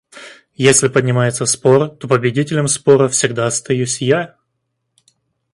Если 0.57 0.87
поднимается 0.87 1.45
спор, 1.45 1.87
то 1.91 2.07
победителем 2.07 2.67
спора 2.67 3.07
всегда 3.07 3.45
остаюсь 3.45 4.01
я. 4.01 4.35